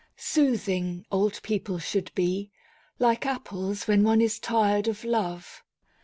Soothing, 0.17 1.05
old 1.11 1.39
people 1.43 1.77
should 1.77 2.11
be, 2.15 2.49
like 2.97 3.23
apples 3.23 3.87
when 3.87 4.03
one 4.03 4.19
is 4.19 4.39
tired 4.39 4.87
of 4.87 5.03
love. 5.03 5.61